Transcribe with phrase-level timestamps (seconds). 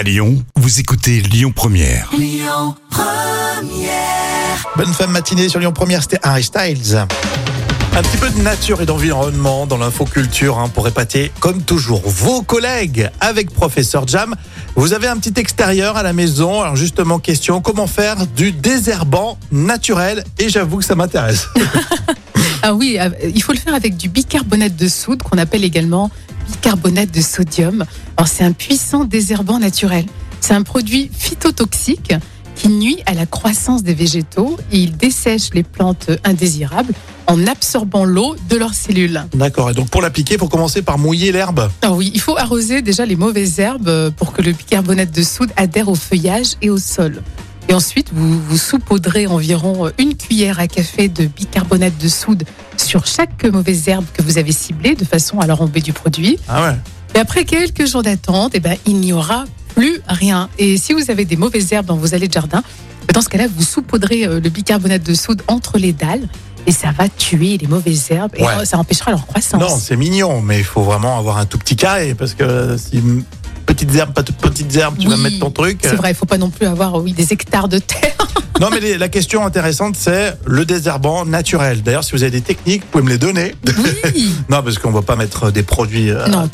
[0.00, 2.10] À Lyon, vous écoutez Lyon Première.
[4.74, 7.04] Bonne fin de matinée sur Lyon Première, c'était Harry Styles.
[7.94, 12.40] Un petit peu de nature et d'environnement dans l'infoculture hein, pour épater, comme toujours, vos
[12.40, 14.34] collègues avec Professeur Jam.
[14.74, 16.62] Vous avez un petit extérieur à la maison.
[16.62, 20.24] Alors justement, question, comment faire du désherbant naturel?
[20.38, 21.46] Et j'avoue que ça m'intéresse.
[22.62, 26.10] Ah oui, euh, il faut le faire avec du bicarbonate de soude qu'on appelle également
[26.50, 27.84] bicarbonate de sodium.
[28.26, 30.04] C'est un puissant désherbant naturel.
[30.40, 32.14] C'est un produit phytotoxique
[32.54, 36.92] qui nuit à la croissance des végétaux et il dessèche les plantes indésirables
[37.26, 39.22] en absorbant l'eau de leurs cellules.
[39.34, 41.70] D'accord, et donc pour l'appliquer, il faut commencer par mouiller l'herbe.
[41.82, 45.50] Alors oui, il faut arroser déjà les mauvaises herbes pour que le bicarbonate de soude
[45.56, 47.22] adhère au feuillage et au sol.
[47.70, 52.42] Et ensuite, vous, vous saupoudrez environ euh, une cuillère à café de bicarbonate de soude
[52.76, 56.36] sur chaque mauvaise herbe que vous avez ciblée de façon à enlever du produit.
[56.48, 56.76] Ah ouais
[57.14, 59.44] Et après quelques jours d'attente, eh ben, il n'y aura
[59.76, 60.48] plus rien.
[60.58, 62.64] Et si vous avez des mauvaises herbes dans vos allées de jardin,
[63.06, 66.28] ben, dans ce cas-là, vous saupoudrez euh, le bicarbonate de soude entre les dalles
[66.66, 68.66] et ça va tuer les mauvaises herbes et Ouais.
[68.66, 69.60] ça empêchera leur croissance.
[69.60, 73.00] Non, c'est mignon, mais il faut vraiment avoir un tout petit carré parce que si
[73.80, 75.78] petites herbes, pas toutes petites herbes, tu vas mettre ton truc.
[75.82, 78.14] C'est vrai, il faut pas non plus avoir oui, des hectares de terre.
[78.60, 81.82] Non, mais les- la question intéressante, c'est le désherbant naturel.
[81.82, 83.54] D'ailleurs, si vous avez des techniques, vous pouvez me les donner.
[84.14, 84.34] Oui.
[84.50, 86.46] non, parce qu'on va pas mettre des produits euh, non,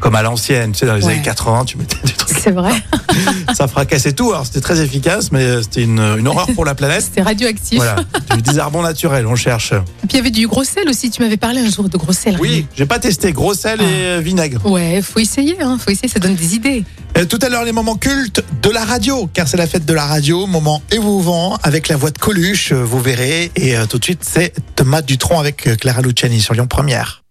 [0.00, 0.72] comme, à l'ancienne.
[0.72, 1.12] Tu sais, dans les Ouais.
[1.12, 2.38] années 80, tu mettais des trucs.
[2.38, 2.72] C'est vrai.
[3.54, 4.30] Ça fracassait tout.
[4.32, 7.02] Alors, c'était très efficace, mais euh, c'était une, une horreur pour la planète.
[7.02, 7.76] C'était radioactif.
[7.76, 7.96] Voilà,
[8.34, 9.72] du désherbant naturel, on cherche.
[9.72, 11.10] Et puis il y avait du gros sel aussi.
[11.10, 12.38] Tu m'avais parlé un jour de gros sel.
[12.40, 14.64] Oui, j'ai pas testé gros sel et euh, vinaigre.
[14.64, 15.60] Ouais, faut essayer.
[15.60, 16.08] Hein, faut essayer.
[16.08, 16.84] Ça donne des idées.
[17.20, 19.92] Euh, tout à l'heure, les moments cultes de la radio, car c'est la fête de
[19.92, 23.50] la radio, moment émouvant avec la voix de Coluche, euh, vous verrez.
[23.56, 27.22] Et euh, tout de suite, c'est Thomas Dutronc avec Clara Luciani sur Lyon Première.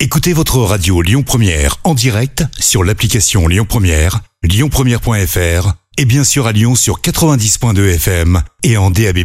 [0.00, 6.46] Écoutez votre radio Lyon Première en direct sur l'application Lyon Première, lyonpremière.fr et bien sûr
[6.46, 9.18] à Lyon sur 90.2 FM et en DAB+.